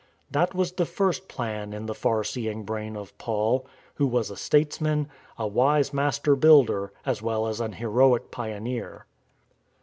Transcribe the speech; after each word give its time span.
That 0.31 0.55
was 0.55 0.71
the 0.71 0.87
first 0.87 1.27
plan 1.27 1.73
in 1.73 1.85
the 1.85 1.93
far 1.93 2.23
seeing 2.23 2.63
brain 2.63 2.97
of 2.97 3.15
Paul, 3.19 3.67
who 3.93 4.07
was 4.07 4.31
a 4.31 4.35
statesman," 4.35 5.07
a 5.37 5.45
wise 5.45 5.93
master 5.93 6.35
builder," 6.35 6.91
as 7.05 7.21
well 7.21 7.45
as 7.45 7.61
an 7.61 7.73
heroic 7.73 8.31
pioneer. 8.31 9.05